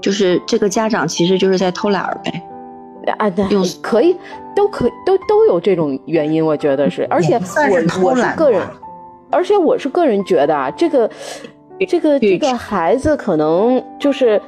[0.00, 2.42] 就是这个家长其实就是在偷懒儿呗。
[3.18, 3.44] 啊，对，
[3.80, 4.14] 可以，
[4.54, 7.40] 都可以，都都有这种原因，我觉得是，而且
[7.70, 8.62] 我我是个人，
[9.30, 11.10] 而且我是个人觉得啊，这个
[11.88, 14.40] 这个这个孩子可能就是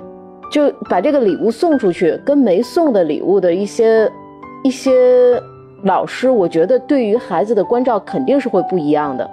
[0.51, 4.09] 就把这个礼物送出去，跟没送的礼物的一些
[4.63, 5.43] 一些
[5.85, 9.29] 老师，我觉得对于孩子的关照肯定是会不一样的。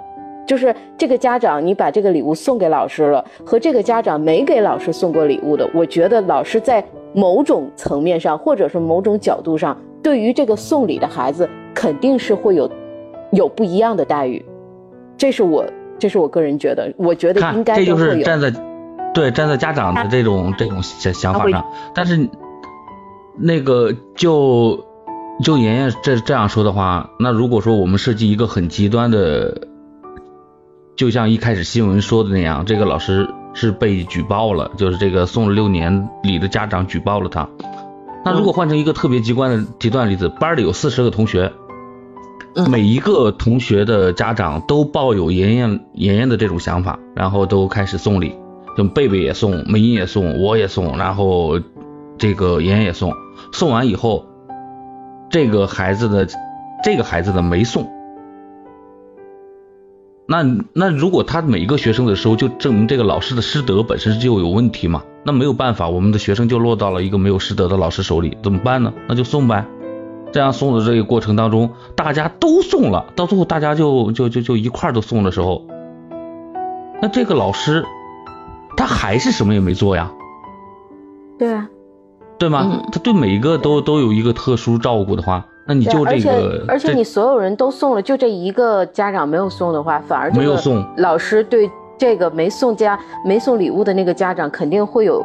[0.50, 6.84] 就是这个家长，你把这个礼物送给老师了，和这个家长没给老师送过礼物的，我觉得老师在。
[7.12, 12.70] 某种层面上，或者是某种角度上，对于这个送礼的孩子，肯定是会有
[13.32, 14.40] 有不一样的待遇。
[15.18, 15.66] 这是我，
[15.98, 18.52] 这是我个人觉得，我觉得应该这就是站在
[19.12, 21.64] 对站在家长的这种这种想想法上。
[21.96, 22.28] 但是
[23.36, 24.78] 那个就
[25.42, 29.62] 就妍妍这这样说的话，那如果说我们设计一个很极端的，
[31.00, 33.26] 就像一开始新闻说的那样，这个老师。
[33.52, 37.48] 是被举报了，就是这个送了六年礼的家长举报了他。
[38.24, 41.50] 那如果换成一个特别极端的极端例子，班里有四十个同学，
[42.70, 48.36] 每一个同学的家长都抱有妍妍妍妍的这种想法，然后都开始送礼，
[48.76, 51.58] 就贝贝也送，美英也送，我也送，然后
[52.18, 53.12] 这个妍妍也送。
[53.52, 54.26] 送完以后，
[55.28, 56.28] 这个孩子的
[56.84, 57.90] 这个孩子的没送。
[60.30, 65.02] 那那如果他每一个学生的时候，就证明这个老师的师德本身就有问题嘛？
[65.24, 68.92] 那没有办法，我们的学生就落到了一个没有师德的老师手里，怎么办呢？
[69.08, 69.66] 那就送呗。
[70.32, 75.66] 这样送的这个过程当中，大家都送了，到最后大家就就就就一块都送的时候，
[77.02, 77.84] 那这个老师
[78.76, 80.12] 他还是什么也没做呀？
[81.40, 81.68] 对啊，
[82.38, 82.84] 对吗？
[82.92, 85.48] 他对每一个都都有一个特殊照顾的话。
[85.66, 90.84] 那你就这个，而且你所有人都送了，就这一个家长没有送的话，反而没有送。
[90.96, 95.24] 老师对这个没送家没送礼物的那个家长肯定会有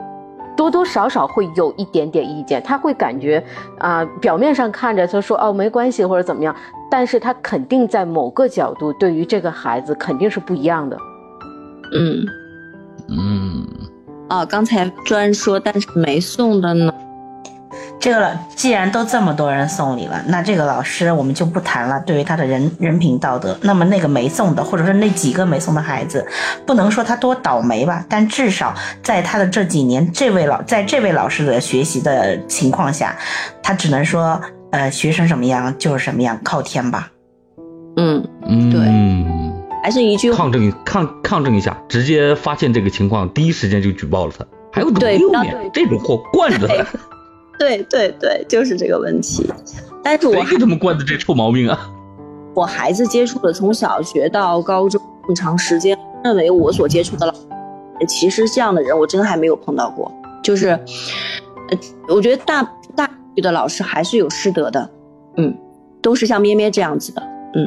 [0.55, 3.43] 多多少少会有一点点意见，他会感觉
[3.79, 6.55] 啊，表面上看着他说哦没关系或者怎么样，
[6.91, 10.97] 但是他肯定在某个角度对于这个孩子肯定是不一样的。
[11.93, 12.25] 嗯
[13.09, 13.67] 嗯，
[14.29, 16.93] 哦，刚才专说但是没送的呢。
[17.99, 21.99] 这个，既然都这么多人送礼了，那这个老师我们就不谈了。
[22.05, 26.25] 对于他的人人品道德，那么那个没送的，或者说那几个没送的孩子，
[26.65, 33.15] 不能说他多倒霉吧，但至少在他的这几年，这位老在这位老师的学习的情况下，
[33.63, 34.39] 他只能说，
[34.71, 37.09] 呃，学生什么样就是什么样，靠天吧。
[37.97, 44.45] 嗯嗯，对，还是一句抗争抗抗争一下，直接发现这个情况，第一时间就举报了他。
[44.73, 46.85] 还有六年，这种货惯着他。
[47.57, 49.49] 对对对，就是这个问题。
[50.03, 51.89] 但是我给他们惯的这臭毛病啊！
[52.53, 57.33] 我孩子接触了从小学到高中这么长时间，认为我所接触的老，
[58.07, 60.11] 其实这样的人我真的还没有碰到过。
[60.43, 60.69] 就是，
[61.69, 61.77] 呃，
[62.07, 62.61] 我觉得大
[62.95, 64.89] 大学的老师还是有师德的，
[65.37, 65.57] 嗯，
[66.01, 67.23] 都是像咩咩这样子的，
[67.55, 67.65] 嗯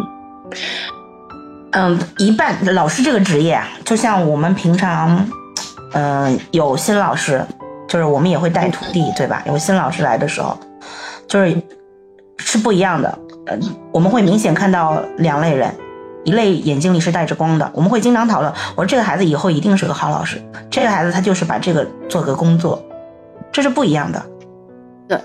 [1.72, 5.28] 嗯，一半老师这个职业啊，就像我们平常，
[5.92, 7.44] 嗯，有新老师。
[7.88, 9.42] 就是我们也会带徒弟，对吧？
[9.46, 10.56] 有新老师来的时候，
[11.26, 11.56] 就是
[12.36, 13.18] 是不一样的。
[13.46, 13.58] 呃，
[13.90, 15.74] 我们会明显看到两类人，
[16.22, 17.70] 一类眼睛里是带着光的。
[17.72, 20.40] 我们会经常讨论，我说这个孩子以后一定是个好老师，
[20.70, 22.82] 这个孩子他就是把这个做个工作，
[23.50, 24.22] 这是不一样的。
[25.08, 25.18] 对，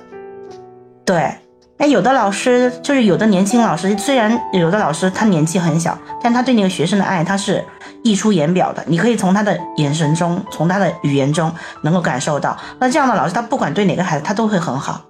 [1.06, 1.32] 对。
[1.80, 7.64] 哎，有的老师就是有的年轻老师，虽然有的老师他年纪很小，但他对那个学生的爱他是
[8.04, 8.82] 溢出言表的。
[8.88, 11.52] 你可以从他的眼神中，从他的语言中
[11.82, 12.56] 能够感受到。
[12.80, 15.02] 那这样的老师，他不管对哪个孩子，他都会很好。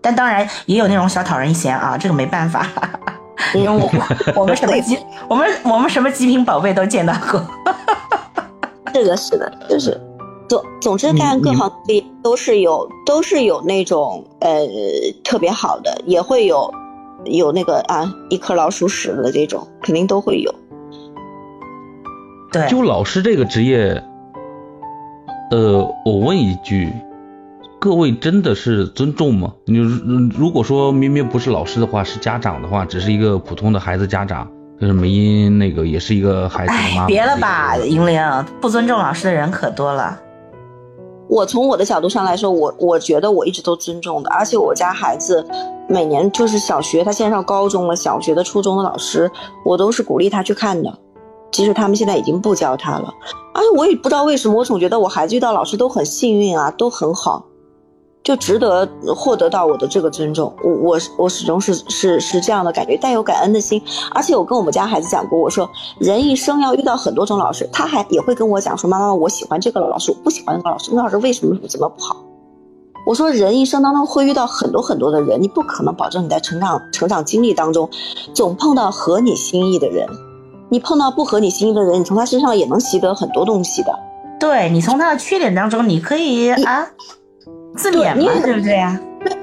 [0.00, 2.66] 但当然也有那种小讨人嫌啊，这个没办法。
[3.54, 3.88] 因为我
[4.42, 4.98] 我们什么极
[5.28, 7.40] 我们我们什么极品宝贝都见到过。
[8.92, 10.00] 是的，是的，就是。
[10.48, 14.66] 总总之干各行各业都是有都是有那种呃
[15.24, 16.72] 特别好的，也会有
[17.24, 20.54] 有那个啊一颗老鼠屎的这种，肯定都会有。
[22.52, 24.02] 对，就老师这个职业，
[25.50, 26.92] 呃，我问一句，
[27.80, 29.52] 各位真的是尊重吗？
[29.64, 34.48] 你如果说明明不是老师的话，是家长的话，只是一个普通的孩子家长，
[34.80, 37.06] 就是梅英那个也是一个孩子的妈妈。
[37.08, 38.22] 别了吧，英玲，
[38.60, 40.16] 不尊重老师的人可多了。
[41.36, 45.46] 我从我的角度上来说，我我觉得我一直都尊重的，而且我家孩子
[45.86, 49.30] 每年就是小学，他现在上高中了，小学的、初中的老师，
[49.62, 50.98] 我都是鼓励他去看的，
[51.52, 53.12] 即使他们现在已经不教他了。
[53.52, 57.44] 而且我也不知道为什么，我总觉得我孩子遇到老师都很幸运啊，都很好。
[58.26, 58.84] 就值得
[59.14, 63.80] 获得到我的这个尊重，我我我始终是是是这样的感觉，带有感恩的心。
[64.10, 65.70] 而且我跟我们家孩子讲过，我说
[66.00, 72.16] 人一生要遇到很多种老师，他还也会跟我讲说，妈妈，我喜欢这个老师，我不喜欢那个老师，那老师为什么怎么不好？
[73.06, 77.88] 我说人一生当中会遇到很多很多的人，你不可能保证你在成长成长经历当中
[78.34, 80.04] 总碰到合你心意的人。
[80.68, 83.96] 你碰到不合你心意的人，你从他身上也能习得很多东西的。
[84.40, 86.88] 对你从他的缺点当中，你可以啊
[87.76, 88.98] 自勉嘛，对不对呀？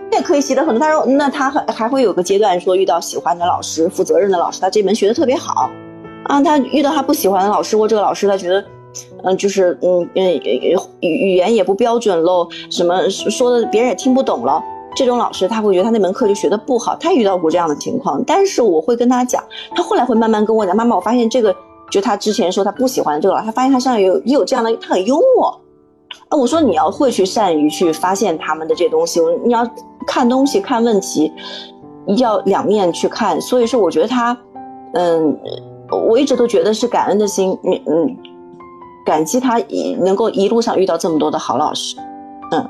[0.10, 0.80] 你也可以习得很多。
[0.80, 5.70] 他说，那他还还会有个阶段，说遇到喜欢的老师、负责任的老师，他这门学的特别好
[6.26, 6.42] 啊。
[6.42, 8.64] 他遇到他不喜欢的老师或这个老师，他觉得，
[9.24, 10.34] 嗯，就是嗯嗯
[11.02, 14.64] 语语言也不标准喽，什么说的别人也听不懂了。
[14.96, 19.44] 这种老师他会觉得他那门课就学的不好，他遇到过这样的情况，但是我会跟他讲，
[19.76, 21.56] 他后来会慢慢跟我讲，妈妈，我发现这个
[21.90, 25.60] 就他之前说他不喜欢这个老师，他发现他身上有也有这样的，他很幽默，
[26.30, 29.68] 啊，我说你要会去善于去发现他们的这东西，你要
[30.08, 31.32] 看东西看问题
[32.18, 34.38] 要两面去看，所以说我觉得他，
[34.94, 35.38] 嗯，
[36.10, 38.18] 我一直都觉得是感恩的心，嗯嗯，
[39.06, 41.98] 感激他一能够一路上遇到这么多的好老师，
[42.52, 42.70] 嗯。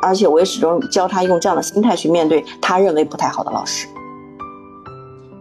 [0.00, 3.88] 而且我也始终教他用这样的心态去面对他认为不太好的老师。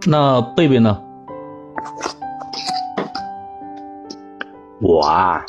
[0.08, 1.00] 那贝贝呢？
[4.82, 5.46] 我啊，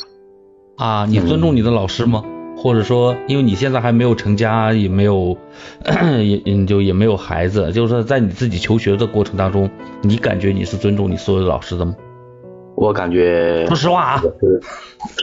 [0.79, 2.23] 啊，你尊重你的老师吗？
[2.55, 5.37] 或者说，因为你现在还没有成家，也没有，
[6.23, 9.69] 也也就也没有孩子，就是说在你自己求学的过程当中，
[10.01, 11.93] 你感觉你是尊重你所有的老师的吗？
[12.75, 14.23] 我感觉，说实话啊，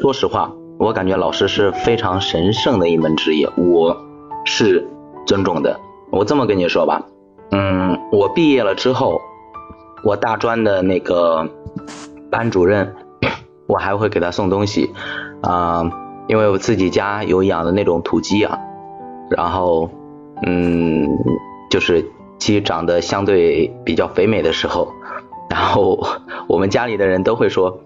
[0.01, 0.53] 说实话。
[0.79, 3.97] 我感觉老师是非常神圣的一门职业，我
[4.45, 4.87] 是
[5.27, 5.81] 尊重的。
[6.13, 7.03] 我这么跟你说吧，
[7.51, 9.19] 嗯，我毕业了之后，
[10.05, 11.49] 我大专的那个
[12.31, 12.95] 班主任，
[13.67, 14.91] 我还会给他送东西
[15.43, 15.91] 啊，
[16.29, 18.59] 因为我自己家有养的那种土鸡啊，
[19.31, 19.91] 然后
[20.47, 21.09] 嗯，
[21.71, 22.05] 就是
[22.39, 24.89] 鸡长得相对比较肥美的时候，
[25.51, 25.99] 然后
[26.49, 27.81] 我们家里的人都会说，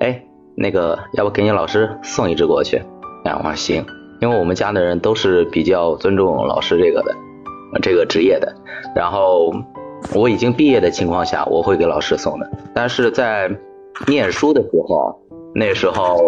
[0.00, 0.24] 哎。
[0.60, 2.82] 那个，要不给你老师送一只过去？
[3.24, 3.86] 哎，我说行，
[4.20, 7.14] 因为我们家的人都是比较尊重老师这个的，
[7.80, 8.56] 这个职业的。
[8.92, 9.54] 然后
[10.16, 12.50] 我已经毕业的情况下，我会给老师送的。
[12.74, 13.48] 但是在
[14.08, 15.20] 念书的时候，
[15.54, 16.18] 那时候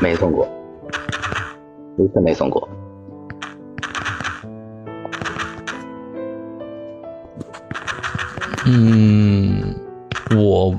[0.00, 0.46] 没送过，
[1.98, 2.68] 一次没送过。
[8.66, 9.74] 嗯，
[10.36, 10.74] 我。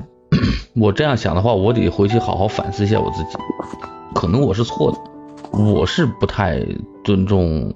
[0.80, 3.30] 我这样想的话，我得回去好好反思一下我自己，
[4.14, 4.98] 可能我是错的，
[5.58, 6.64] 我是不太
[7.02, 7.74] 尊重，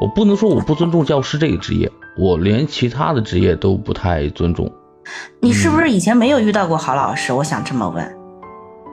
[0.00, 4.68] 我不能说我不尊重教师这个职业，我连其他的职业都不太尊重。
[5.38, 7.32] 你是不是以前没有遇到过好老师？
[7.32, 8.21] 我想这么问。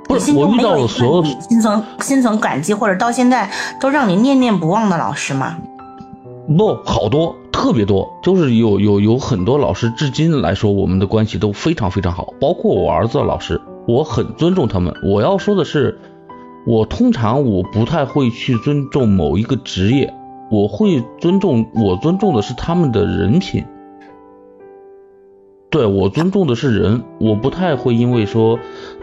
[0.09, 5.55] 不是，我遇到了所有心存心存感激，或者到现在都让你念念不忘的老师吗？
[6.57, 7.35] 不，好多。
[7.51, 12.33] 特别多，就是有有有很多老师，至今来说，我们的关系都非常非常好。
[12.39, 14.93] 包括我儿子的老师，我很尊重他们。
[15.03, 15.99] 我要说的是，
[16.65, 20.13] 我通常我不太会去尊重某一个职业，
[20.49, 23.65] 我会尊重我尊重的是他们的人品。
[25.69, 28.57] 对我尊重的是人，我不太会因为说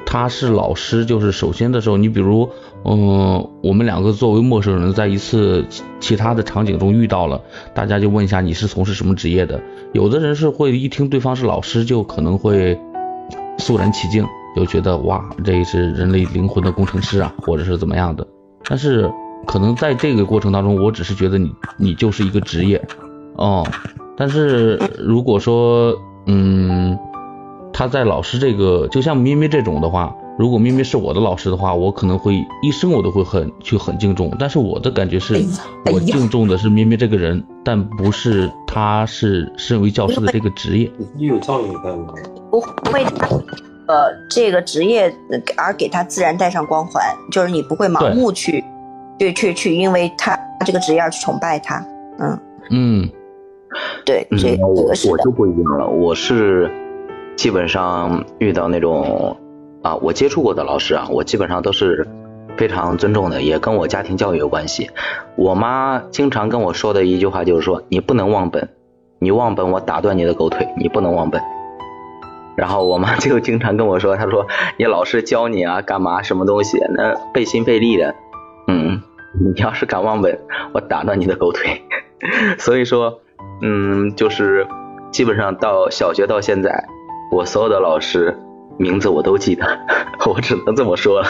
[0.08, 2.49] 他是老师，就是首先的时候，你比如，
[2.85, 5.67] 嗯，我们两个作为陌生人，在一次
[5.99, 7.43] 其他的场景中遇到了，
[7.75, 9.61] 大家就问一下你是从事什么职业的？
[9.93, 12.79] 有的人是会一听对方是老师，就可能会
[13.58, 14.25] 肃然起敬，
[14.55, 18.25] 就觉得哇，这是人类灵魂的工程师啊，或者是怎么样的。
[18.64, 19.11] 但是
[19.44, 22.81] 可能在这个过程当中，我只是觉得你你就是一个职业，
[23.34, 23.67] 哦，
[24.17, 25.94] 但是如果说。
[26.29, 26.98] 嗯，
[27.79, 34.33] 他在老师这个，就像咪咪这种的话，如果咪咪是我的老师的话，我可能会一生我都会很去很敬重。
[34.39, 35.45] 但是我的感觉是，
[35.93, 40.91] 我敬重的是咪咪这个人，但不是他是身为教师的这个职业。
[41.19, 42.15] 你有造诣在吗？
[42.51, 43.05] 不会，
[43.89, 45.15] 呃，这个职业
[45.59, 48.65] 而给他自然带上光环，就是你不会盲目去，
[49.19, 51.87] 对，去去，因为他这个职业而去崇拜他。
[52.21, 52.41] 嗯
[52.71, 53.11] 嗯。
[54.06, 55.87] 对，这个我我就不一样了。
[55.87, 56.71] 我是
[57.36, 59.36] 基本上遇到那种
[59.82, 62.08] 啊，我接触过的老师啊，我基本上都是
[62.56, 64.90] 非常尊重的，也跟我家庭教育有关系。
[65.36, 68.70] 我妈经常跟我说的一句话就是说，你不能忘本，
[69.19, 71.40] 你忘本我打断你的狗腿，你不能忘本。
[72.56, 74.46] 然后我妈就经常跟我说，她说
[74.78, 78.14] 你老师教你啊，干嘛什么东西，那费心费力的，
[78.66, 79.02] 嗯，
[79.38, 80.40] 你要是敢忘本，
[80.72, 81.82] 我打断你的狗腿。
[82.58, 83.20] 所以说。
[83.62, 84.66] 嗯，就是
[85.10, 86.84] 基本上到小学到现在，
[87.31, 88.39] 我所有的老师
[88.79, 89.67] 名字我都记得，
[90.27, 91.29] 我只能这么说了。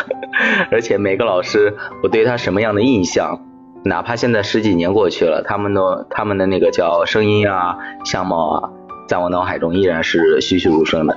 [0.70, 3.40] 而且每个老师，我对他什么样的印象，
[3.84, 8.70] 哪怕现在十几年过去了，他们的他们的那个叫声音啊、相貌啊，
[9.08, 11.16] 在我脑海中依然是栩栩如生的。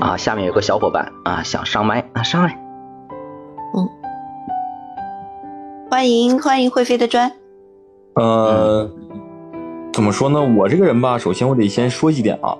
[0.00, 2.58] 啊，下面有个小伙伴啊，想上麦啊，上来。
[3.76, 3.88] 嗯
[5.90, 7.30] 欢迎欢迎会飞的砖。
[8.14, 8.90] 呃，
[9.92, 10.42] 怎么说呢？
[10.56, 12.56] 我这个人吧，首先我得先说几点啊。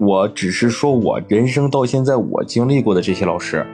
[0.00, 3.66] 我只是说我人生到现在我经历过的这些老师，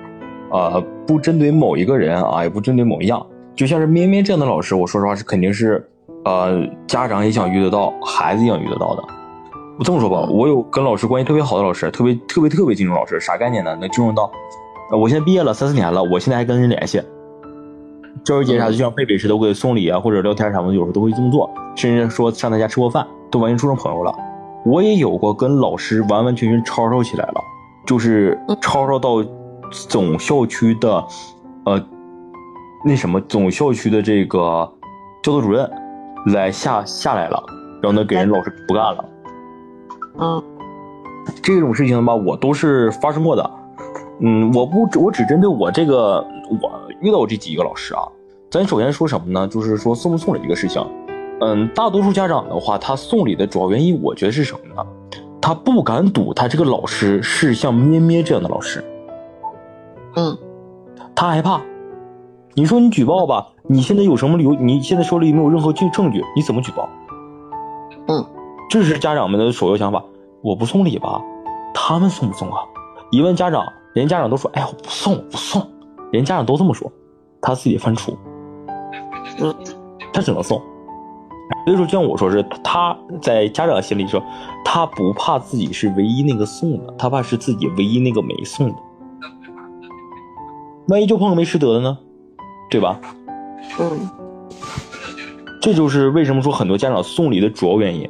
[0.51, 3.25] 呃，不针对某一个人啊，也不针对某一样。
[3.55, 5.89] 就像是咩咩这样的老师，我说实话是肯定是，
[6.25, 9.05] 呃，家长也想遇得到，孩子也想遇得到的。
[9.79, 13.77] 我这么说吧，我有跟老师关系特别好的老师，特别特别特别敬重老师，啥概念呢？
[13.81, 14.29] 能敬重到，
[14.91, 17.01] 我现在毕业了三四年了，我现在还跟人联系。
[18.25, 24.13] 教师节啥，就像贝贝似的，我给送礼啊，或者聊天什么的，有时候都会这么做，甚至说上他家吃过饭，都完全处成朋友了。
[24.67, 27.41] 我也有过跟老师完完全全吵吵起来了，
[27.87, 29.25] 就是吵吵到
[29.71, 31.05] 总校区的，
[31.65, 31.81] 呃，
[32.85, 34.69] 那什么总校区的这个
[35.23, 35.71] 教导主任
[36.35, 37.41] 来下下来了，
[37.81, 39.05] 然后呢给人老师不干了。
[40.19, 40.43] 嗯，
[41.41, 43.51] 这种事情吧，我都是发生过的。
[44.19, 46.27] 嗯，我不我只针对我这个
[46.61, 48.03] 我遇到这几个老师啊。
[48.51, 49.47] 咱首先说什么呢？
[49.47, 50.85] 就是说送不送礼这个事情。
[51.41, 54.87] 嗯，大多数家长的话，他送礼的主要原因，我觉得是什么呢？
[55.41, 58.83] 他不敢赌他这个老师是像咩咩这样的老师。
[60.17, 60.37] 嗯，
[61.15, 61.61] 他害怕。
[62.55, 64.55] 你说你举报吧，你现在有什么理由？
[64.55, 66.89] 你现在手里没有任何证证据，你怎么举报？
[68.09, 68.25] 嗯，
[68.71, 70.03] 这是家长们的首要想法。
[70.43, 71.21] 我不送礼吧，
[71.75, 72.61] 他们送不送啊？
[73.11, 73.63] 一问家长，
[73.95, 75.63] 连家长都说：“哎呀，我不送，不送。”
[76.13, 76.91] 连家长都这么说，
[77.43, 78.17] 他自己犯怵。
[79.39, 79.55] 嗯，
[80.13, 80.61] 他只能送。
[81.65, 84.23] 所以说，就像我说是，他在家长心里说，
[84.65, 88.77] 他不怕自己是唯一那个送的，他怕是自己唯一那个没送的。
[90.89, 91.99] 万一就碰个没师德的呢，
[92.71, 93.01] 对吧？
[93.81, 94.09] 嗯，
[95.61, 98.09] 这就是为什么说很多家长送礼的主要原因。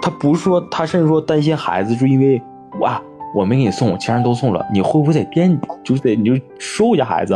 [0.00, 2.40] 他不是说他甚至说担心孩子，就因为
[2.80, 3.00] 哇，
[3.34, 5.68] 我没给你送，其他人都送了，你会不会得惦记？
[5.82, 7.34] 就得你就收一下孩子，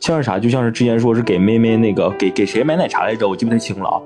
[0.00, 0.38] 像是啥？
[0.38, 3.28] 就像是之前说是给妹妹那个给给谁买奶茶来着？
[3.28, 4.00] 我记不太清了啊。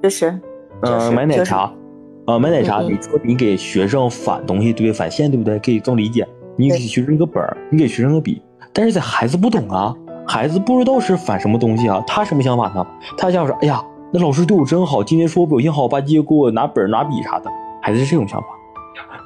[0.00, 0.40] 啊，就是，
[0.82, 1.72] 嗯，买奶茶，
[2.26, 2.80] 啊，买奶茶。
[2.80, 4.92] 你说你给学生返东西，对不对？
[4.92, 5.58] 返现，对不对？
[5.58, 6.26] 可以这么理解。
[6.56, 8.42] 你给学生一个本儿，你给学生个笔，
[8.72, 9.94] 但是在孩子不懂啊，
[10.26, 12.86] 孩子不知道是返什么东西啊，他什么想法呢？
[13.16, 17.50] 他想说，哎呀，那老师对我真好，今天说我表现好，吧唧给我拿本拿笔啥的，
[17.82, 18.46] 孩子是这种想法。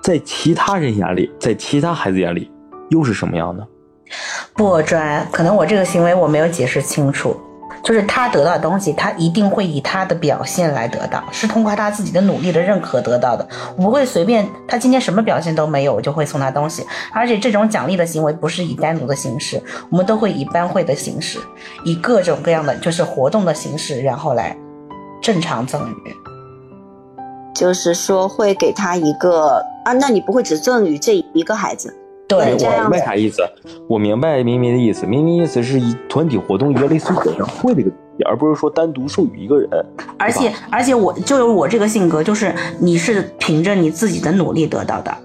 [0.02, 2.50] 在其他人眼里，在其他孩子眼里，
[2.90, 3.66] 又是什么样呢？
[4.54, 7.36] 不专，可能我这个行为我没有解释清楚。
[7.84, 13.46] 就是他得到的东西，他一定会以他的表现来得到，是通过他自己的努力的认可得到的。
[13.76, 16.82] 我不会随便他今天什么表现都没有，我就会送他东西。
[17.12, 21.38] 而且这种奖励的行为不是以单独的形式，我们都会以班会的形式，
[21.84, 24.56] 以各种各样的就是活动的形式，然后来
[25.20, 26.16] 正常赠予。
[27.54, 31.94] 就是说会给他一个啊，那你不会只赠予这一个孩子？
[32.38, 33.42] 对，我明白啥意思？
[33.88, 35.06] 我明白咪咪的意思。
[35.06, 37.90] 咪咪意思是一团体活动一个类似于演唱会的一个，
[38.26, 39.68] 而不是说单独授予一个人。
[40.18, 45.16] 而且而且我就有我这个性格，就是你是凭着你自己的努力得到的，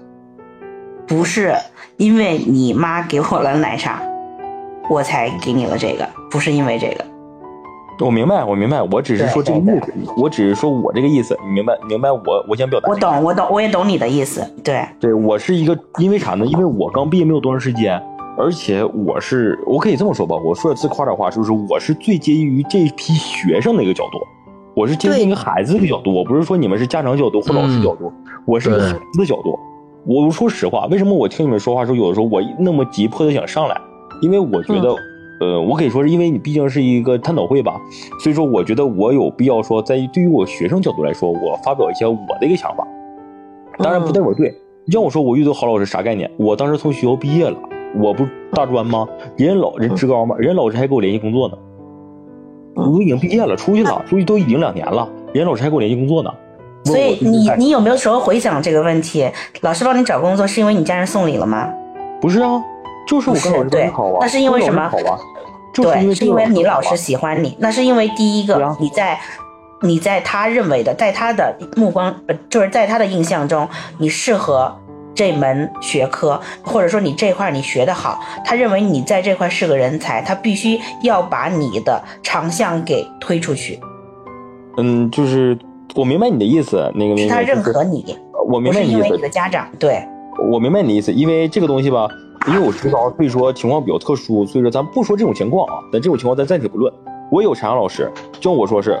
[1.06, 1.54] 不是
[1.96, 4.02] 因为你妈给我了奶茶，
[4.88, 7.04] 我才给你了这个，不是因为这个。
[8.00, 11.78] 我明白，我明白，我只是说这个意思，我只是说我这个意思，你明白？
[11.86, 12.88] 明白我我想表达。
[12.88, 14.42] 我懂，我懂，我也懂你的意思。
[14.64, 16.46] 对，对我是一个，因为啥呢？
[16.46, 18.00] 因为我刚毕业没有多长时间，
[18.38, 24.18] 而且我是，我可以这么说吧，我说的自夸点话，就是我是最接近于这批学生的一个角度，
[24.74, 28.10] 我是接近一个孩子的角度，我不是说你们是家长角度或老师角度，
[28.46, 29.58] 我是一个孩子的角度。
[30.06, 33.78] 我说实话，为什么我听你们说话时候，有的时候我那么急迫的想上来？
[34.22, 34.96] 因为我觉得。
[35.40, 37.80] 呃，我可以说是因为你毕竟是一个探讨会吧，
[38.22, 42.86] 所以说我觉得我有必要说，在对于我学生角度来说，我发表一些我的一个想法。
[43.78, 44.54] 当然不代表对。
[44.84, 46.30] 你像我说我遇到好老师啥概念？
[46.36, 47.56] 我当时从学校毕业了，
[47.98, 49.08] 我不大专吗？
[49.36, 50.36] 人家老人职高吗？
[50.38, 51.56] 人家老师还给我联系工作呢。
[52.74, 56.30] 我都已经毕业了，出去了，出去都已经两年了，人家老师还给我联系工作呢。
[56.84, 59.26] 所以你你有没有时候回想这个问题？
[59.62, 61.66] 老师帮你找工作是因为你家人送礼了吗？
[62.20, 62.62] 不是啊。
[63.10, 64.88] 就是我跟老师关系好啊，那是因为什么？
[65.74, 67.56] 对，是因为你老师喜欢你。
[67.58, 69.18] 那是因为第一个，你在
[69.82, 72.14] 你在他认为的，在他的目光，
[72.48, 74.72] 就是在他的印象中，你适合
[75.12, 83.80] 这门学科，或者说你这块你学得好，他认为你在这块是个人才，他必须要把你的长项给推出去。
[84.76, 85.58] 嗯，就是
[85.96, 89.06] 我明白你的意思，那个是他认可你，我明白你的意思。
[89.06, 90.06] 因为你的家长，对，
[90.48, 92.08] 我明白你的意思，因为这个东西吧。
[92.48, 95.74] 因为我知道，所以说情况比较特殊，所以说咱不说这种情况啊。
[95.92, 96.92] 但这种情况咱暂且不论。
[97.30, 98.98] 我有产阳老师，就我说是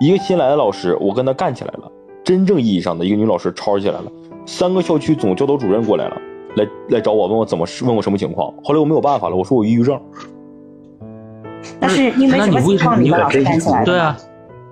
[0.00, 1.90] 一个新来的老师，我跟他干起来了，
[2.24, 4.04] 真正意义上的一个女老师吵起来了。
[4.44, 6.16] 三个校区总教导主任过来了，
[6.56, 8.52] 来来找我，问我怎么问我什么情况。
[8.62, 9.98] 后来我没有办法了，我说我抑郁症。
[11.80, 13.86] 那是因为什么情况你跟老师干起来的？
[13.86, 14.18] 对啊，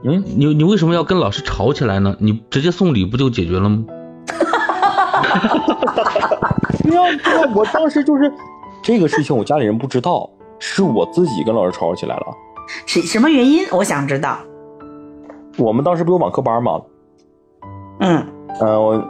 [0.05, 2.15] 嗯，你你为什么要跟老师吵起来呢？
[2.19, 3.85] 你直接送礼不就解决了吗？
[6.93, 8.33] 对我当时就是
[8.83, 12.27] 这个事情，我家里人不知道，是我自己跟老师吵吵起来了。
[12.87, 13.67] 是什么原因？
[13.71, 14.39] 我想知道。
[15.59, 16.81] 我们当时不有网课班吗？
[18.01, 18.27] 嗯，
[18.61, 19.05] 呃，我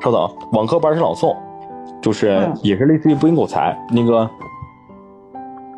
[0.00, 1.36] 稍等，网课班是朗诵，
[2.00, 4.28] 就是也是类似于播音口才那个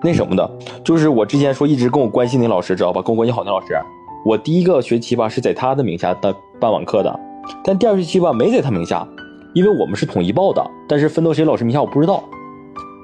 [0.02, 0.48] 那什么的，
[0.84, 3.02] 就是我之前说一直跟我关系那老师知道吧？
[3.02, 3.76] 跟我关系好那老师，
[4.24, 7.20] 我第一个学期吧是在他的名下的办网课的，
[7.64, 9.06] 但第二学期吧没在他名下，
[9.54, 12.22] 因为我们是统一报的，但是分到谁老师名下我不知道。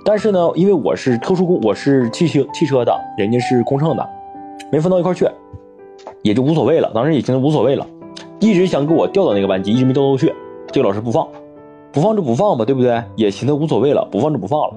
[0.05, 4.09] 但是呢，因为我是特殊工，我是汽车汽车的，人家是工程的，
[4.73, 5.29] 没分到一块去。
[6.23, 7.87] 也就无所谓了，当时已经无所谓了，
[8.41, 10.33] 一直想给我调到那个班级，一直没调到去。
[10.73, 11.29] 这个老师不放，
[11.93, 13.03] 不放就不放吧，对不对？
[13.17, 14.77] 也寻思无所谓了，不放就不放了。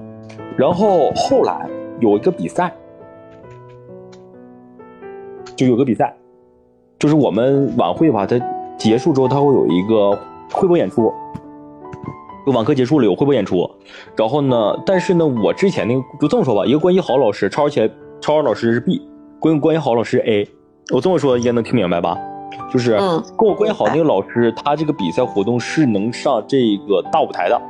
[0.56, 1.66] 然后后来
[2.00, 2.72] 有一个比赛，
[5.56, 6.14] 就有个比赛，
[6.98, 8.38] 就是我们晚会吧，它
[8.76, 10.18] 结束之后，它会有一个
[10.52, 11.10] 汇播演出。
[12.46, 13.70] 就晚课结束了，有汇报演出。
[14.16, 19.00] 然后呢，但是呢，我之前那个就这么说吧，一个关系好老师，超起来，超老师是 B，
[19.38, 20.48] 关关系好老师 A。
[20.92, 22.18] 我这么说应该能听明白吧？
[22.70, 22.98] 就是
[23.38, 27.60] 跟我关系好那个老师，他这个比赛活动是能上这个大舞台的，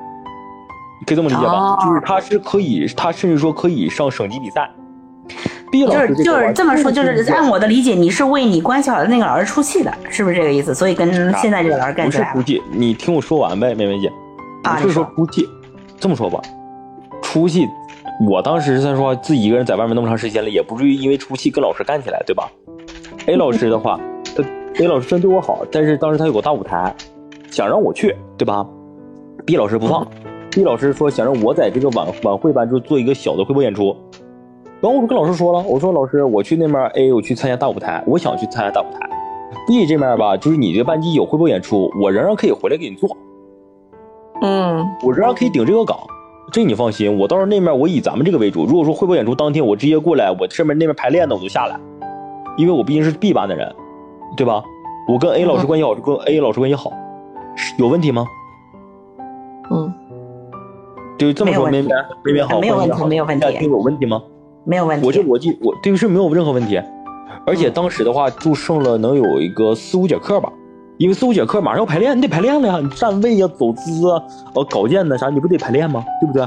[1.07, 1.77] 可以这么理解吧？
[1.85, 4.71] 就是他是可以，他甚至说可以上省级比赛。
[5.71, 10.75] 毕老师就是就是这么说，就是按我的理解，你是为你关系好的那个老师出气的，是不是这个意思？
[10.75, 12.33] 所以跟现在这个老师干起来。
[12.33, 14.11] 不是出气，你听我说完呗，妹妹姐。
[14.63, 15.49] 啊，不是说出气，
[15.99, 16.41] 这么说吧，
[17.23, 17.69] 出气，
[18.29, 22.51] 我当时虽然说自己一个人在外面那么长时间了，也不至于因为出气跟老师干起来，对吧
[23.27, 23.99] ？A 老师的话，
[24.37, 24.45] 他
[24.83, 26.95] A 老师真对我好，但是当时他有个大舞台，
[27.51, 28.67] 想让我去，对吧
[29.45, 30.07] ？B 老师不放
[30.51, 33.97] ，B 老师说想让我在这个晚晚会班就做一个小的汇报演出，
[34.81, 39.09] 然后我就跟老师说了，我说老师，我去那边 A，我去参加大舞台，我想去参加大舞台。
[39.67, 43.17] B 这面吧，就是你这个班级有汇报演出，我仍然可以回来给你做，
[44.43, 45.97] 嗯，我仍然可以顶这个岗，
[46.51, 51.79] 这你放心，我到时候那面我以咱们这个为主，如果说汇报演出当天我直接过来，我上面那边排练的，我就下来。
[52.59, 53.73] 因为我毕竟是 B 班的人，
[54.37, 54.63] 对吧？
[55.09, 56.93] 我跟 A 老师关系好，跟 A 老师关系好，
[57.79, 58.27] 有问题吗？
[59.71, 59.93] 嗯，
[61.17, 64.23] 就这么说，明白明白好，没有问题，没有问题，有问题吗？
[64.65, 65.07] 没有问题。
[65.07, 66.81] 我这逻辑，我对于是没有任何问题，
[67.47, 70.53] 而且当时的话就剩了能有一个四五节课吧，
[71.03, 74.23] 因为四五节课马上要排练，你得排练了呀，你站位呀、走姿啊、
[74.55, 76.05] 呃稿件呢啥，你不得排练吗？
[76.21, 76.47] 对不对？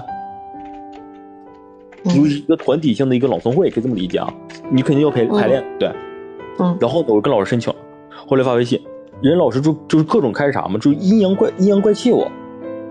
[2.06, 4.34] 就是一个团体性的一个朗诵会，可以这么理解啊。
[4.72, 5.92] 你肯定要排排练，对，
[6.60, 6.78] 嗯。
[6.80, 7.74] 然后我跟老师申请，
[8.26, 8.82] 后来发微信，
[9.22, 12.24] 人老师就就是各种开啥嘛，就阴阳怪阴阳怪气我，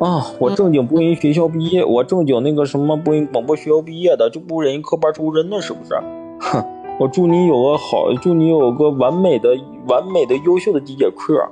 [0.00, 5.94] 啊，我正经播音学校毕业，我正经那个什么播音广播学校毕业的，就不忍心科班出身的，是不是？
[6.40, 6.62] 哼，
[6.98, 9.56] 我祝你有个好，祝你有个完美的、
[9.88, 11.48] 完美的、优秀的几节课。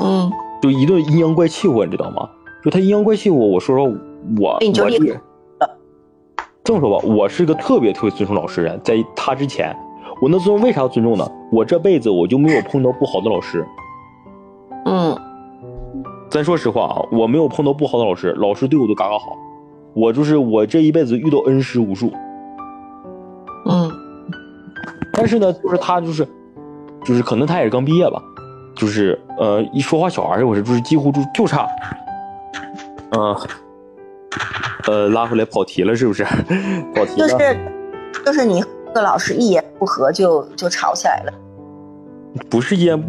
[0.00, 2.28] 嗯，就一顿阴阳怪气我，你知道吗？
[2.62, 3.86] 就他阴阳怪气我，我说说
[4.38, 5.20] 我我是。
[6.62, 9.74] 这么说吧，我是个特别特别尊重老师人，在他之前，
[10.20, 11.26] 我那尊重为啥要尊重呢？
[11.50, 13.66] 我这辈子我就没有碰到不好的老师。
[14.84, 15.16] 嗯，
[16.28, 19.38] 咱说实话啊，我没有碰到不好的老师，老师对我都嘎嘎好。
[19.94, 22.12] 我就是我这一辈子遇到恩师无数。
[25.18, 26.26] 嗯，但是呢，就是他就是，
[27.04, 28.22] 就是可能他也是刚毕业吧，
[28.76, 31.66] 就是呃一说话小孩我是就是几乎就就差，
[33.10, 33.36] 嗯。
[34.86, 36.24] 呃，拉回来跑题了，是不是？
[36.94, 37.28] 跑题了。
[37.28, 37.58] 就是，
[38.24, 41.32] 就是你和老师一言不合就就吵起来了。
[42.48, 43.04] 不是一言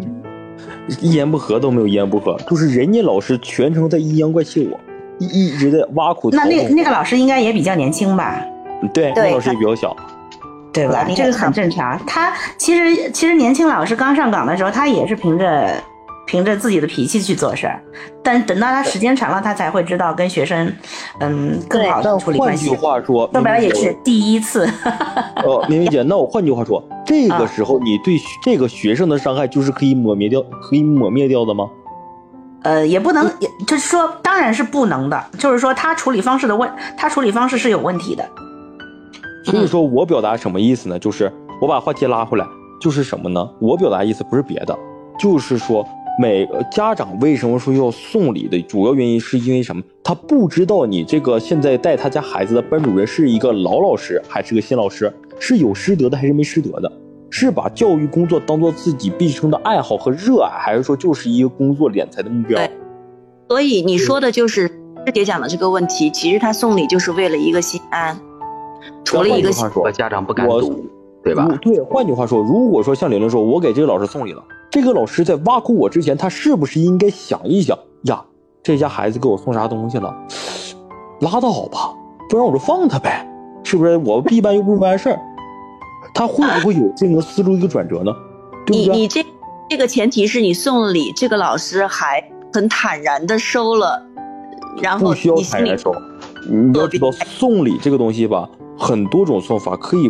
[0.99, 4.77] 一言不合都没有一言不合，就是人家老师全程在阴阳怪气我，
[5.19, 6.29] 一一直在挖苦。
[6.31, 8.43] 那那那个老师应该也比较年轻吧？
[8.93, 9.95] 对，那老师也比较小，
[10.87, 11.05] 对吧？
[11.15, 11.99] 这个很正常。
[12.05, 15.73] 他其实其实年轻老师刚上岗的时候，他也是凭着。
[16.31, 17.81] 凭着自己的脾气去做事儿，
[18.21, 20.71] 但等到他时间长了，他才会知道跟学生，
[21.21, 22.67] 嗯，更好的处理关系。
[22.69, 24.69] 换句话说，说白了也是第一次。
[25.43, 31.67] 哦，明明姐，那我换句话说， 这个时候你对这个学生的伤害就是可以抹灭掉，可以抹灭掉的吗？
[32.61, 35.19] 呃，也不能，也就是说，当然是不能的。
[35.39, 38.23] 就是说，他处理方式的问，他处理方式是有问题的。
[39.49, 40.99] 所以说我表达什么意思呢？
[40.99, 41.31] 就是
[41.61, 42.47] 我把话题拉回来，
[42.79, 43.49] 就是什么呢？
[43.59, 44.77] 我表达意思不是别的，
[45.19, 45.85] 就是说。
[46.21, 49.81] 每个家长为什么说要送礼的主要原因，是因为什么？
[50.03, 55.09] 他不知道你这个现在带他家孩子的班主任是一个老老师还是个新老师，
[55.39, 56.91] 是有师德的还是没师德的？
[57.29, 62.59] 是把教育工作当做自己毕生的爱好和热爱，还是说就是一个工作敛财的目标？
[63.47, 64.67] 所以你说的就是
[65.05, 66.09] 师姐讲的这个问题。
[66.09, 68.19] 其实他送礼就是为了一个心安。
[69.03, 70.85] 除了一个话说，家长不敢赌，
[71.23, 71.47] 对吧？
[71.61, 78.23] 对，换句话说，如果说像玲玲说，我给这个老师送礼了，这个老师在挖苦我之前，他是不是应该想一想呀？
[78.61, 80.13] 这家孩子给我送啥东西了？
[81.21, 81.93] 拉倒吧，
[82.29, 83.27] 不然我就放他呗，
[83.63, 83.97] 是不是？
[83.97, 85.19] 我闭班又不是完事儿，
[86.13, 88.11] 他会不会有这个思路一个转折呢？
[88.67, 89.25] 你你这
[89.69, 94.01] 这个前提是你送了礼，这个老师还很坦然的收了，
[94.81, 95.93] 然后不需要坦然收。
[96.49, 98.47] 你要知道送礼这个东西吧，
[98.79, 100.09] 很多种算法可以，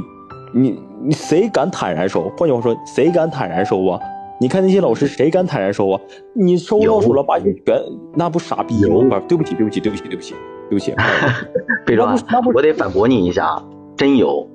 [0.54, 2.32] 你你谁敢坦然收？
[2.38, 4.00] 换句话说，谁敢坦然收啊？
[4.40, 6.00] 你看那些老师谁敢坦然收啊？
[6.34, 7.82] 你收到手了，把你全
[8.16, 9.20] 那不傻逼吗？
[9.28, 10.36] 对不起，对不起，对不起，对不起。
[10.70, 10.94] 对不起，
[11.88, 12.16] 非常，
[12.54, 13.60] 我得反驳你一下，
[13.98, 14.48] 真有，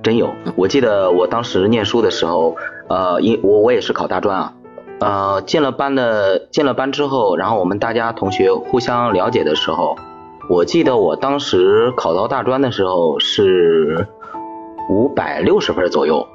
[0.00, 0.30] 真有。
[0.54, 2.54] 我记得我当时念书的时候，
[2.88, 4.54] 呃，因我我也是考大专啊，
[5.00, 9.96] 呃，进了班的进了班之后，然后我们大家同学互相了解的时候，
[10.48, 14.06] 我记得我当时考到大专的时候是
[14.88, 16.26] 五百六十分左右，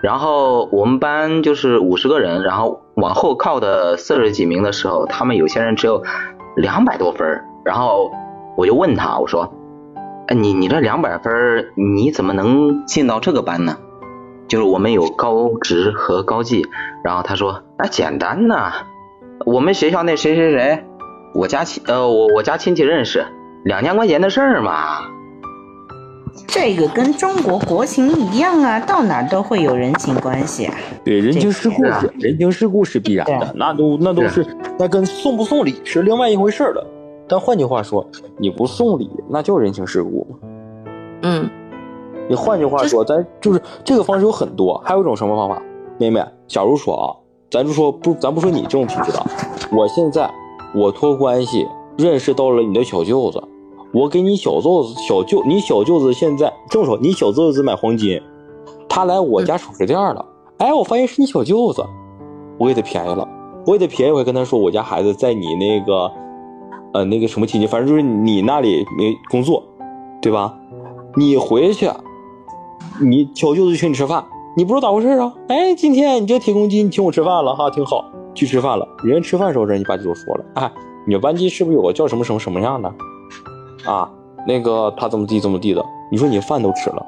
[0.00, 6.02] 然后我们班就是五十个人，然后往后靠的四十几名的时候，他们有些人只有
[6.56, 8.10] 两百多分，然后。
[8.54, 9.50] 我就问他，我说，
[10.26, 13.78] 哎，你你这两百分，你怎么能进到这个班呢？
[14.46, 16.66] 就是我们有高职和高技，
[17.02, 18.70] 然后他说，那，简单呐，
[19.46, 20.84] 我们学校那谁谁谁，
[21.34, 23.24] 我家亲呃我我家亲戚认识，
[23.64, 25.00] 两千块钱的事儿嘛。
[26.46, 30.74] 这个跟中国国情一样啊，到哪都会有人情关系啊。
[31.04, 34.46] 对，人情世故是人情世故是必然的，那都那都是
[34.78, 36.86] 那跟送不送礼是另外一回事了。
[37.28, 38.06] 但换句话说，
[38.38, 40.38] 你不送礼，那叫人情世故吗？
[41.22, 41.50] 嗯，
[42.28, 45.62] 你换句话说，咱就是这个方式有很多，还有一种什么方法？
[45.98, 47.06] 妹妹，假如说啊，
[47.50, 49.22] 咱就说不，咱不说你这种品质的，
[49.70, 50.30] 我现在
[50.74, 53.42] 我托关系认识到了你的小舅子，
[53.92, 58.20] 我给你小舅子小舅，你小舅子现在这么说，你小舅子买黄金，
[58.88, 60.24] 他来我家首饰店了，
[60.58, 61.84] 哎，我发现是你小舅子，
[62.58, 63.28] 我给他便宜了，
[63.66, 66.10] 我给他便宜，我还跟他说我家孩子在你那个。
[66.94, 69.62] 呃，那个什么亲戚，反正就是你那里没工作，
[70.20, 70.54] 对吧？
[71.16, 71.88] 你回去，
[73.00, 74.22] 你小舅子请你吃饭，
[74.54, 75.32] 你不知道咋回事啊？
[75.48, 78.86] 哎，今天你这铁公鸡，你请我吃饭了哈，挺好，去吃饭了。
[79.02, 80.70] 人家吃饭时候，人家吧唧就说了，哎，
[81.06, 82.94] 你们班级是不是有个叫什么什么什么样的？
[83.84, 84.08] 啊，
[84.46, 85.84] 那个他怎么地怎么地的？
[86.10, 87.06] 你说你饭都吃了。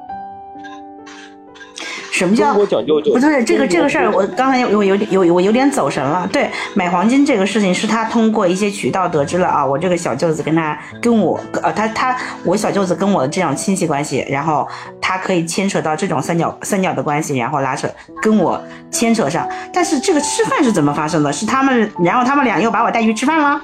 [2.11, 4.09] 什么叫不是这个这个事儿？
[4.09, 6.25] 我刚才我有点有我有点走神了。
[6.31, 14.65] 对，买黄金这个事情是他通过一些渠道得知了啊，我这个小舅子跟他跟我呃他他我小舅子跟我的这种亲戚关系，然后
[15.01, 17.85] 他可以牵扯到这种三角三角的关系，然后拉扯
[18.21, 19.45] 跟我牵扯上。
[19.73, 21.33] 但是这个吃饭是怎么发生的？
[21.33, 23.61] 是他们然后他们俩又把我带去吃饭了？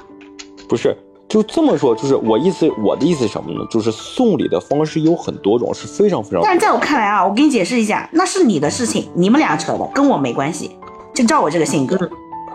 [0.68, 0.94] 不是。
[1.32, 3.66] 就这么说，就是我意思，我的意思是什么呢？
[3.70, 6.42] 就是送礼的方式有很多种，是非常非常。
[6.42, 10.76] 但是在我看来啊，我给你解释一下，那是你的事情，你们俩扯的，跟我没关系。
[11.14, 11.98] 就照我这个性格，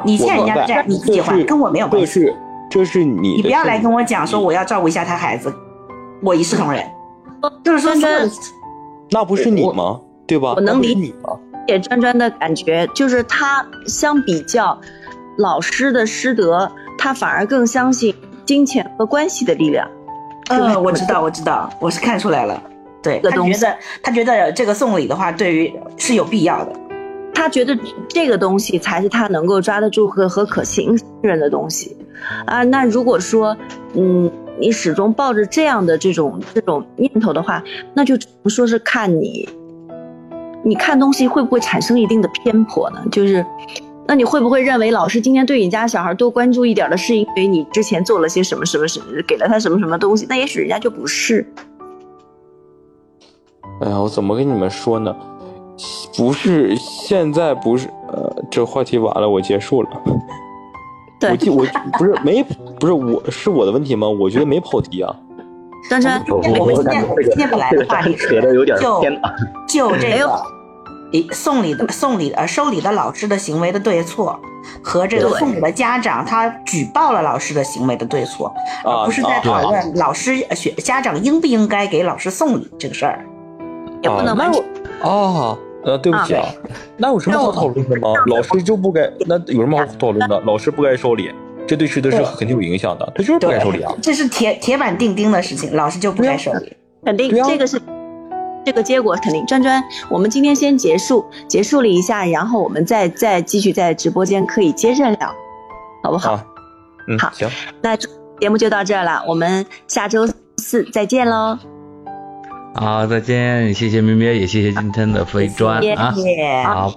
[0.06, 2.06] 你欠人家的债你自己还，跟我没有关系。
[2.06, 2.36] 这是
[2.70, 3.38] 这是你。
[3.38, 5.52] 你不要来跟我讲说我要照顾一下他孩子，
[6.22, 6.84] 我一视同仁。
[7.64, 7.96] 就是说，
[9.10, 10.00] 那不是你吗？
[10.28, 10.54] 对吧？
[10.56, 11.12] 我能理
[11.68, 14.80] 解专专的感觉，就是他相比较
[15.40, 18.14] 老师的师德，他反而更相信。
[18.48, 19.88] 金钱和关系的力量，
[20.48, 22.64] 呃，我知道，我知道，我是看出来了。
[23.04, 26.72] 对他觉得，他觉得这个送礼的话，对于是有必要的。
[27.34, 31.96] 他觉得这个东西才是他能够抓得住和和可信任的东西
[32.46, 32.64] 啊。
[32.64, 33.56] 那如果说，
[33.94, 37.62] 嗯，你始终抱着这样的这种这种念头的话，
[37.94, 39.48] 那就只能说是看你，
[40.64, 43.04] 你看东西会不会产生一定的偏颇呢？
[43.12, 43.46] 就是。
[44.08, 50.26] 那你会不会认为老师今天对你家小孩多关注一点的是因为你之前做了些什么什么什么，给了他什么什么东西？
[50.30, 51.46] 那也许人家就不是。
[53.82, 55.14] 哎呀，我怎么跟你们说呢？
[56.18, 59.90] 不是，现在不是，呃，这话题完了，我结束了。
[61.20, 61.66] 对，我记我
[61.98, 62.44] 不是没
[62.80, 64.08] 不是我是我的问题吗？
[64.08, 65.14] 我觉得没跑题啊。
[65.90, 69.36] 张真，我们今天今天本来的话题扯的有点偏了，
[69.68, 70.57] 就这个。
[71.12, 74.40] 礼送礼的送礼呃收礼的老师的行为的对错，
[74.84, 83.26] 和这个送礼的家长他举报了老师的行为的对错，而不是在讨论老师学家长应不应该给老师送礼这个事儿。
[84.04, 84.60] 也不能那我
[85.02, 86.46] 啊呃对不起啊，
[86.98, 88.10] 那有什么好讨论的吗？
[88.28, 90.40] 老师就不该那有什么好讨论的？
[90.42, 91.32] 老师不该收礼，
[91.66, 93.92] 这对师德是肯定有影响的，他就是不该收礼啊。
[94.02, 97.82] 这是铁铁板钉钉的事情，老师就不该收礼，肯定这个是。
[98.68, 105.34] 这个结果肯定，专专，我们今天先结束，结束了一下，然后我们再再继续在直播间可以接着聊，
[106.04, 106.38] 好不好？
[107.08, 107.50] 嗯，好，行，
[107.82, 110.28] 那节目就到这儿了，我们下周
[110.58, 111.58] 四再见喽。
[112.76, 116.14] 好，再见，谢谢咩咩，也谢谢今天的飞砖啊，
[116.66, 116.94] 好，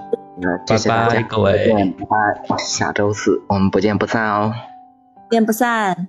[0.66, 2.04] 拜拜，各位，拜
[2.48, 4.52] 拜，下周四我们不见不散哦，
[5.28, 6.08] 不见不散。